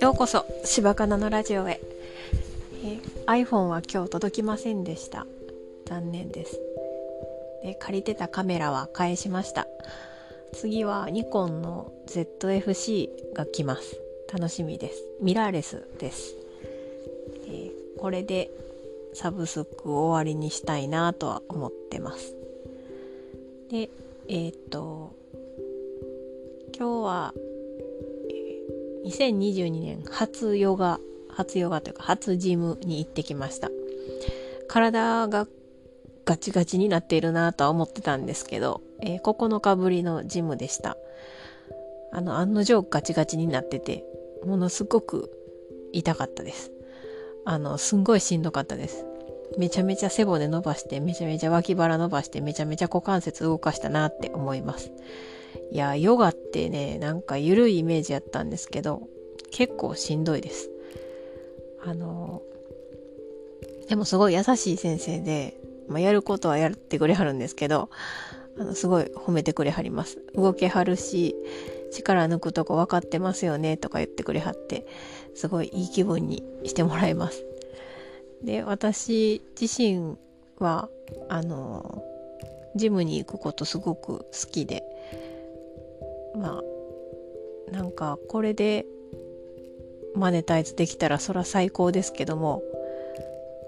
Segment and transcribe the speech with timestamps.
[0.00, 0.44] ようこそ。
[0.64, 1.80] 柴かなのラジオへ、
[2.84, 5.26] えー、iPhone は今日届きませんでした。
[5.86, 6.60] 残念です。
[7.62, 9.66] で借りてたカメラは返しました。
[10.52, 13.98] 次はニコンの ZFC が来ます。
[14.32, 15.02] 楽しみです。
[15.20, 16.36] ミラーレスです、
[17.46, 18.50] えー、これで
[19.14, 22.34] サブスクを終わりにしたいなとは思ってます。
[23.70, 23.88] で
[24.28, 25.21] えっ、と
[26.76, 27.34] 今日は
[29.06, 33.70] 2022年初ヨガ、初ヨガというか初ジムに行ってきました。
[34.68, 35.46] 体が
[36.24, 40.96] ガチガチになっているなとは思ってたんですけど、えー、9日ぶりのジムでした。
[42.12, 44.04] あの、案の定ガチガチになってて、
[44.44, 45.30] ものすごく
[45.92, 46.70] 痛かったです。
[47.44, 49.04] あの、すんごいしんどかったです。
[49.58, 54.92] めちゃめちゃ背骨伸ばして、めちゃめちゃ脇腹伸ばして、めちゃめちゃ股関節動かしたなって思います。
[55.72, 59.08] いや、ヨガってね、なんか緩いイメージやったんですけど、
[59.50, 60.70] 結構しんどいです。
[61.82, 62.42] あの、
[63.88, 67.88] でもすごい優しい先生で、まあ、やることはやってくれはるんですけど、
[68.58, 70.18] あの、すごい褒めてくれはります。
[70.34, 71.34] 動けはるし、
[71.90, 74.86] 力抜くとこ分かってますよねとか言ってくれはって、
[75.34, 77.46] すごいいい気分にしてもらえます。
[78.42, 80.18] で、私自身
[80.58, 80.90] は、
[81.30, 82.04] あの、
[82.76, 84.84] ジムに行くことすごく好きで、
[86.36, 88.86] まあなんかこれで
[90.14, 92.62] マネタイズできたらそら最高ですけども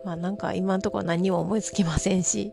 [0.05, 2.53] まあなんか今んところ何も思いつきませんし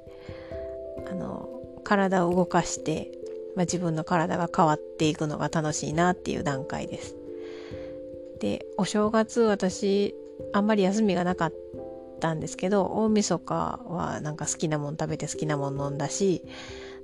[1.09, 1.50] あの
[1.84, 3.12] 体を動かして、
[3.56, 7.16] まあ、自分の体が変わっていくのが楽しいなっていう段階です。
[8.40, 10.16] でお正月私
[10.53, 11.53] あんまり休みがなかっ
[12.20, 16.44] たんですけど大晦日はなんか好きなもん食べて好きなもん飲んだし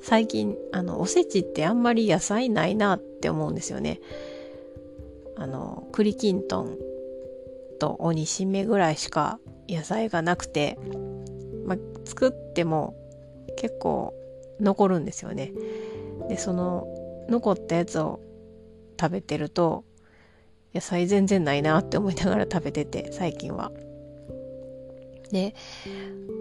[0.02, 4.00] 最近あのおせちってあんまり野菜ないなって思うんですよね。
[5.36, 6.78] あの栗きんとん
[7.80, 10.80] と鬼しめぐらいしか野菜がなくて、
[11.66, 11.76] ま、
[12.06, 12.96] 作っても
[13.56, 14.14] 結構
[14.60, 15.54] 残るんですよね。
[16.30, 16.88] でその
[17.30, 18.20] 残ったやつを
[19.00, 19.84] 食べてると
[20.74, 23.72] 野菜全然ないなって思いながら食べてて最近は。
[25.32, 25.54] で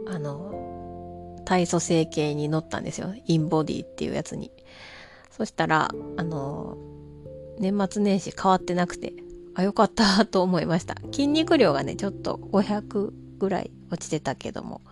[0.07, 0.76] あの
[1.47, 3.15] 体組成計に乗ったんですよ。
[3.25, 4.51] インボディっていうやつに。
[5.31, 6.77] そしたら、あの、
[7.59, 9.15] 年末年始変わってなくて、
[9.55, 10.97] あ、よかったと思いました。
[11.13, 14.83] 筋肉量がね、ちょっと500ぐらい落ちてたけども、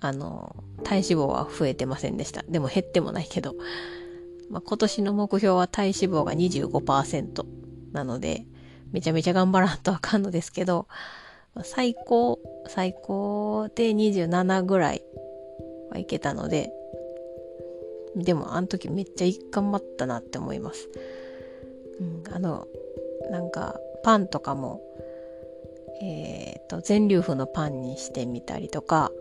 [0.00, 2.42] あの、体脂肪は増えてませんでした。
[2.42, 3.54] でも減ってもないけど、
[4.50, 7.44] まあ、今年の目標は体脂肪が25%
[7.92, 8.44] なので、
[8.90, 10.88] めちゃめちゃ頑張らんとあかんのですけど、
[11.62, 15.02] 最高、最高で27ぐらい
[15.92, 16.72] はいけたので、
[18.16, 20.88] でもあの時めっちゃ頑張ったなって思います。
[22.00, 22.66] うん、あの、
[23.30, 24.80] なんかパンとかも、
[26.00, 29.12] えっ、ー、と、全粒粉のパンにしてみたりとか、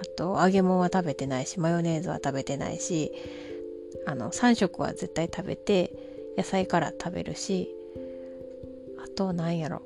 [0.00, 3.12] あと揚げ物は食べてないし、マヨネーズは食べてないし、
[4.04, 5.92] あの、3食は絶対食べて、
[6.36, 7.74] 野菜から食べるし、
[9.02, 9.82] あとなんやろ、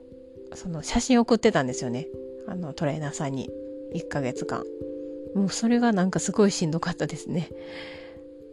[0.54, 2.08] その写真送ってたんですよね。
[2.48, 3.50] あの、トレーナーさんに。
[3.94, 4.64] 1ヶ月間。
[5.34, 7.48] もうそれがなんかすごいしんどかったですね。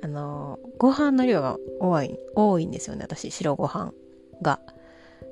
[0.01, 3.93] あの、ご飯の量が多い、多いんですよね、私、白ご飯
[4.41, 4.59] が。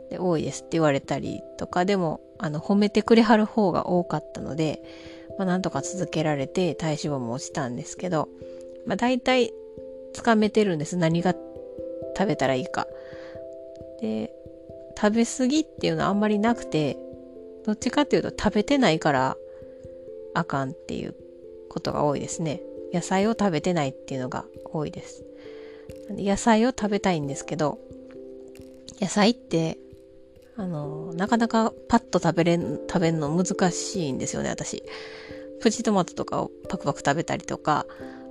[0.10, 4.82] で、多いですって言われたりとか、でも、あの、褒めてくれはる方が多かったので、
[5.38, 8.30] まあ、なんとか続けられて体脂肪も落ちたんですけど、
[8.86, 9.54] まあ、大体、
[10.14, 10.98] つかめてるんです。
[10.98, 11.36] 何が
[12.18, 12.88] 食べたらいいか。
[14.02, 14.34] で、
[14.98, 16.98] 食べ過ぎっていうのはあんまりなくて、
[17.66, 19.38] どっちかっていうと食べてないから
[20.36, 21.16] あかんっていう
[21.76, 22.62] ことが多いですね。
[22.94, 25.26] 野菜を食べてないっていうのが多いです。
[26.10, 27.80] 野菜を食べたいんですけど、
[29.02, 29.78] 野菜って、
[30.56, 34.84] あの、なかなかパッと食べれん、食べるの難しいんですよね、私。
[35.60, 37.86] プチトマトとかをパクパク食べたりとか、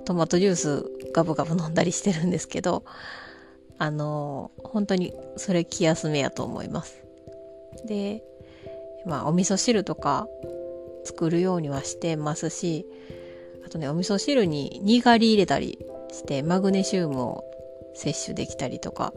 [0.05, 2.83] トマトジュースガブガブ飲んだりしてるんですけど、
[3.77, 7.03] あの、本当にそれ気休めやと思います。
[7.85, 8.23] で、
[9.05, 10.27] まあ、お味噌汁とか
[11.03, 12.87] 作るようにはしてますし、
[13.65, 15.79] あとね、お味噌汁ににがり入れたり
[16.11, 17.43] してマグネシウムを
[17.95, 19.13] 摂取できたりとか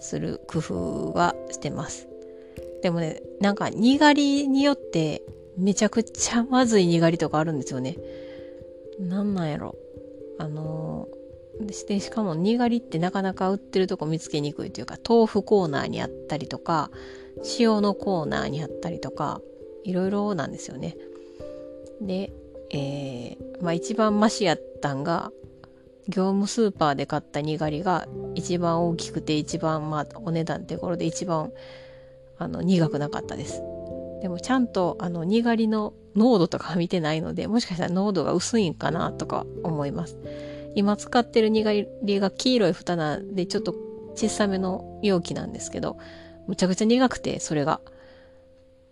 [0.00, 2.08] する工夫はしてます。
[2.82, 5.22] でもね、なんかにがりによって
[5.56, 7.96] めちゃくちゃまずいにがりとかあるんですよね。
[8.98, 9.76] なんなんやろ。
[10.38, 16.90] あのー、でしかもにがりってなかなか売ってるとこ見つけにくいというか豆腐コーナーにあったりとか
[17.58, 19.40] 塩のコーナーにあったりとか
[19.84, 20.96] いろいろなんですよね。
[22.00, 22.32] で、
[22.72, 25.30] えー、まあ一番マシやったんが、
[26.08, 31.52] 業務スーパーで買ったにがりが一番大きくて一番まあお値段ってところで一番
[32.38, 33.62] あの苦くなかったです。
[34.20, 40.18] でもちゃんとあのにがりの濃度とか見てないのでもしかしたら濃度が薄いんかなとか思います。
[40.74, 41.86] 今使ってるにがり
[42.20, 43.74] が黄色い蓋なんでちょっと
[44.14, 45.98] 小さめの容器なんですけど
[46.46, 47.80] むちゃくちゃ苦くてそれが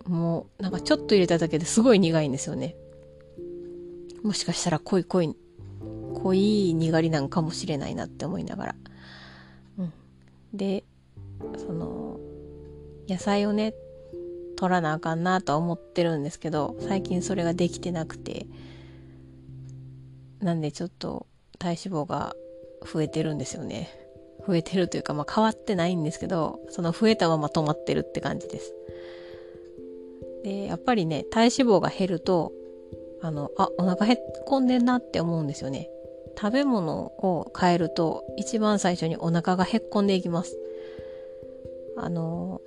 [0.05, 2.77] もうなんかちょっと入れただけですごい苦いんですよね。
[4.23, 5.35] もしかしたら濃い濃い
[6.15, 8.75] 濃いにがりなんかもしれないなって思いながら。
[9.79, 9.93] うん。
[10.53, 10.85] で、
[11.57, 12.19] その、
[13.09, 13.75] 野菜をね、
[14.57, 18.47] 取らなあかんなとは思ってるんですけど、最近それができてなくて、
[20.41, 21.27] なんでちょっと
[21.59, 22.35] 体脂肪が
[22.91, 23.89] 増えてるんですよね。
[24.47, 28.75] 増えてるというか、まあ変わってないんですけど、その増えたまま止まってるって感じです。
[30.45, 32.53] で、やっぱりね、体脂肪が減ると、
[33.23, 35.91] あの、あ、お腹へっこんでんなって思うんですよね。
[36.39, 40.57] 食べ物を変えると一番最初にお腹がへっこんでいきます。
[41.97, 42.61] あの、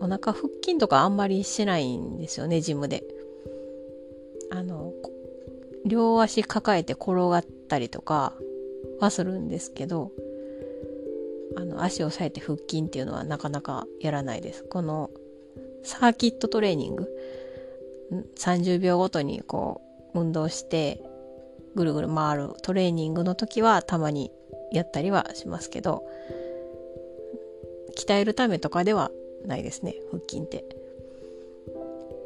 [0.00, 3.04] お腹腹筋とかあんまりしないんですよね、ジムで。
[4.50, 4.92] あの、
[5.84, 8.32] 両足抱えて転がったりとか
[9.00, 10.12] はするんですけど、
[11.56, 14.64] あの、足を押さえて腹筋っていうのはなかなかやらないです。
[14.64, 15.10] この
[15.82, 17.08] サーキットトレーニング、
[18.10, 19.80] 30秒ごとにこ
[20.14, 21.02] う運動して
[21.74, 24.32] ぐるぐる回るトレーニングの時はたまに
[24.72, 26.04] やったりはしますけど
[27.96, 29.10] 鍛えるためとかでは
[29.44, 30.64] ないですね腹筋って。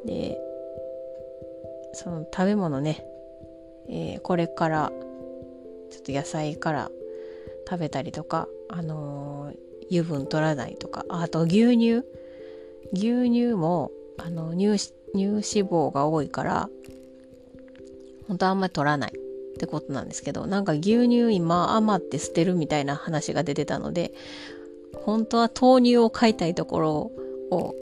[0.04, 0.38] で
[1.92, 3.04] その食べ物ね、
[3.88, 4.92] えー、これから
[5.90, 6.90] ちょっと野菜から
[7.68, 12.02] 食べたりとかあのー、油分取らないとかあと牛乳
[12.92, 14.78] 牛乳もあの乳
[15.14, 16.68] 乳脂肪が多いから
[18.28, 24.12] 本当はあんまり取らないってことなんですけど、なんか牛乳今余って捨てるみたいな話が出てたので、
[25.04, 26.92] 本当は豆乳を買いたいところ
[27.50, 27.74] を、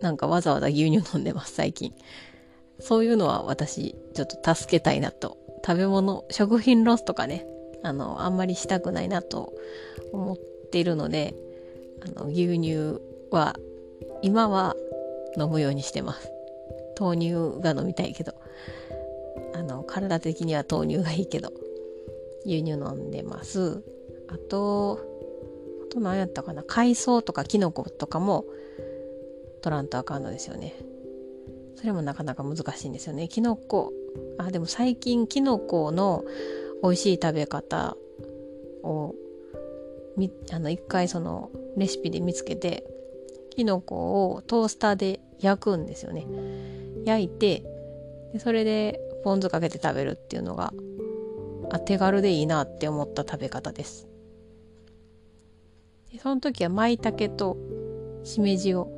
[0.00, 1.92] なんかわざわざ牛乳飲んでます、最近。
[2.80, 5.36] そういうのは私、ちょっと助けたいなと。
[5.64, 7.46] 食べ物、食品ロスとかね、
[7.82, 9.52] あの、あんまりしたくないなと
[10.12, 10.38] 思っ
[10.72, 11.34] ているので、
[12.00, 13.54] あの、牛乳は、
[14.22, 14.74] 今は
[15.38, 16.28] 飲むようにしてます。
[17.02, 18.34] 豆乳が飲みたいけど。
[19.54, 21.52] あの体的には豆乳がいいけど。
[22.44, 23.82] 牛乳飲んでます。
[24.28, 24.98] あと
[25.88, 26.62] あと何やったかな。
[26.62, 28.44] 海藻とかキノコとかも
[29.62, 30.74] 取らんとあかんのですよね。
[31.76, 33.28] それもなかなか難しいんですよね。
[33.28, 33.92] キノコ
[34.38, 36.24] あでも最近キノコの
[36.82, 37.96] 美味しい食べ方
[38.82, 39.14] を
[40.16, 42.84] みあの一回そのレシピで見つけて
[43.50, 46.26] キノコをトースターで焼くんですよね。
[47.04, 47.64] 焼いて
[48.32, 50.72] でそれでポン酢かけて食べるっていうのが
[51.70, 54.08] あ手軽でいいなって思った食べ方です。
[56.12, 57.56] でその時は舞茸と
[58.24, 58.90] しめじを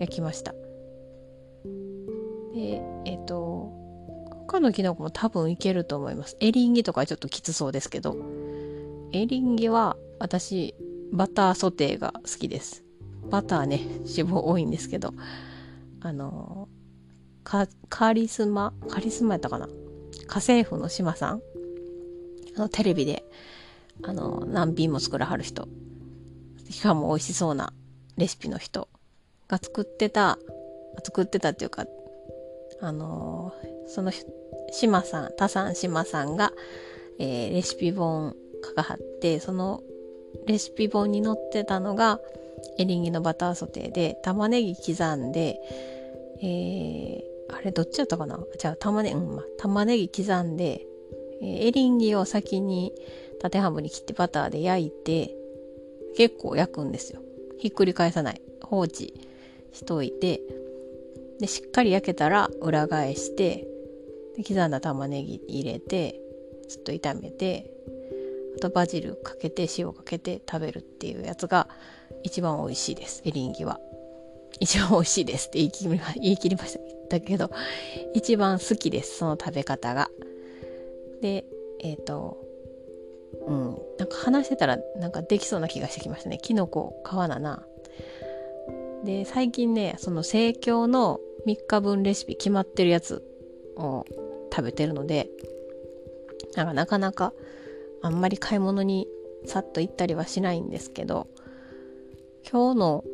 [0.00, 0.52] 焼きました。
[2.54, 3.72] でえっ、ー、と
[4.46, 6.36] 他のキノコも多分いけると思います。
[6.40, 8.16] エリンギとかちょっときつそうですけど。
[9.12, 10.74] エリンギは私
[11.12, 12.84] バターソテーが好きです。
[13.30, 15.12] バターね脂肪多いんですけど。
[16.00, 16.68] あの
[17.44, 19.68] カリスマ、カリスマやったかな？
[20.26, 21.42] 家政婦の島さん？
[22.56, 23.24] あの、テレビで、
[24.02, 25.68] あの、何品も作らはる人。
[26.70, 27.72] しかも美味しそうな
[28.16, 28.88] レシピの人。
[29.48, 30.38] が作ってた、
[31.02, 31.86] 作ってたっていうか、
[32.82, 33.54] あの
[33.86, 34.12] その
[34.70, 36.52] 島さん、田さん島さんが、
[37.18, 39.80] えー、レシピ本書かはって、その
[40.46, 42.20] レシピ本に載ってたのが、
[42.76, 45.58] エリンギのバターソテーで、玉ねぎ刻んで、
[46.40, 48.38] えー、あれどっちやったかな？
[48.58, 50.86] じゃあ玉ね,、うんま、玉ねぎ刻んで、
[51.42, 52.92] えー、エリンギを先に
[53.40, 55.34] 縦半分に切ってバターで焼いて
[56.16, 57.20] 結構焼くんですよ。
[57.58, 58.40] ひっくり返さない。
[58.62, 59.14] 放置
[59.72, 60.40] しといて
[61.40, 63.66] でしっかり焼けたら裏返して
[64.36, 66.20] で刻んだ玉ねぎ入れて
[66.68, 67.70] ちょっと炒めて
[68.56, 71.68] あとバジルかけて塩かけて食べるっていうやつが
[72.24, 73.22] 一番美味しいです。
[73.24, 73.80] エリンギは。
[74.60, 77.50] 一番美味しいですって言い切り言い切りましただけど、
[78.14, 80.10] 一番好きです、その食べ方が。
[81.22, 81.44] で、
[81.80, 82.38] えっ、ー、と、
[83.46, 86.38] うん、なんか話してたらなんかできそうな気がしてきましたね。
[86.38, 87.64] キノコ買わなな。
[89.04, 93.22] で、最近ね、その生協の3日分レシピ決まってるやつ
[93.76, 94.04] を
[94.52, 95.30] 食べてるので、
[96.56, 97.32] なんかなかなか
[98.02, 99.06] あんまり買い物に
[99.46, 101.28] さっと行ったりはしないんですけど、
[102.50, 103.04] 今日の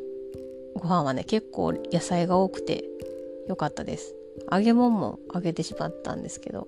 [0.74, 2.84] ご飯はね、結構野菜が多くて、
[3.48, 4.14] 良かったです。
[4.50, 6.66] 揚げ物も揚げてしまったんですけど、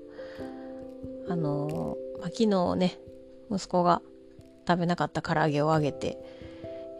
[1.28, 2.98] あのま、昨日ね
[3.50, 4.02] 息子が
[4.66, 6.18] 食べなかった唐揚げをあげて、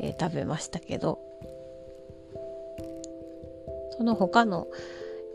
[0.00, 1.18] えー、食べましたけど
[3.96, 4.66] その他の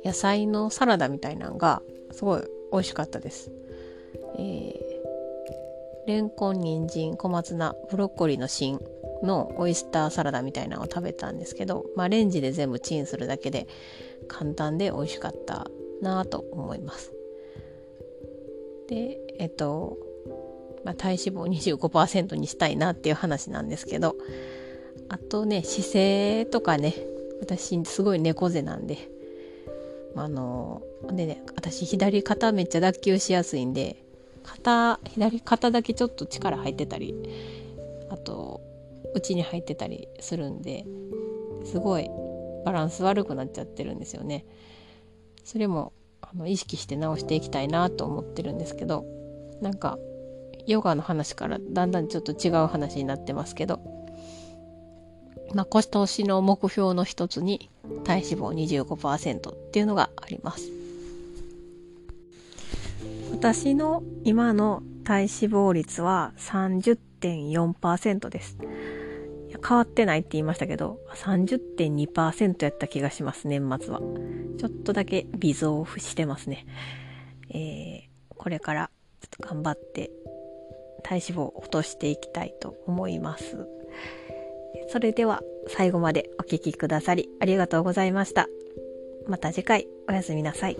[0.04, 3.51] 野菜のサラダみたいなのがすごい美味しかったです。
[4.38, 8.80] えー、レンコン、人参、小松菜、ブロッコリーの芯
[9.24, 13.68] のオイスターサラダみたいなのを食べたんですけど、まあ、レンジで全部チンするだけで
[14.28, 15.68] 簡単で美味しかった
[16.01, 17.13] なと思います。
[18.88, 19.98] で、えっと、
[20.84, 24.16] まあ、体脂肪25%にしたいなっていう話なんですけど、
[25.10, 26.96] あとね、姿勢とかね、
[27.40, 28.98] 私すごい猫背なんで、
[30.16, 30.82] あの、
[31.13, 34.04] でね、私左肩めっちゃ脱臼しやすいんで、
[34.44, 37.16] 肩、左肩だけちょっと力入ってたり、
[38.10, 38.62] あと、
[39.13, 40.86] 内に入ってたりするんで、
[41.65, 42.10] すごい
[42.65, 44.46] バランス悪くなっちゃってるんですよね。
[45.44, 49.06] それもあの意識して直していきたいなと思ってるんですけど、
[49.62, 49.98] なんか
[50.68, 53.80] ヨガの話からだんだんちょっと違う話になってますけど、
[55.53, 57.70] まあ、今年の目標の一つに
[58.03, 60.70] 体脂肪25%っていうのがあります。
[63.32, 68.58] 私の今の体脂肪率は30.4%です。
[69.68, 74.00] 変わってないって言いましたけど、30.2%やった気がします、年末は。
[74.58, 76.65] ちょっとだけ微増してますね。
[77.50, 78.89] えー、これから
[79.22, 80.12] ちょっと頑張って
[81.03, 83.68] 体脂肪を落としていきたいと思います。
[84.89, 88.48] それでは最後までお聴きくださりありがとうございました。
[89.27, 90.77] また次回おやすみなさい。